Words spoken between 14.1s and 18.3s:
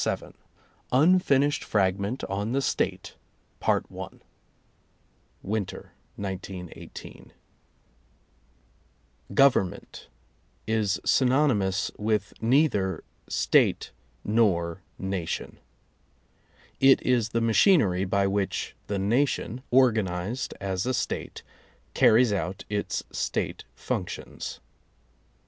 nor Nation. It is the machinery by